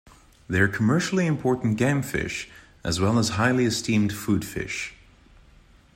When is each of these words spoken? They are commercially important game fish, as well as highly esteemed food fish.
They 0.49 0.59
are 0.59 0.67
commercially 0.67 1.27
important 1.27 1.77
game 1.77 2.01
fish, 2.01 2.49
as 2.83 2.99
well 2.99 3.19
as 3.19 3.29
highly 3.37 3.65
esteemed 3.65 4.11
food 4.11 4.43
fish. 4.43 4.95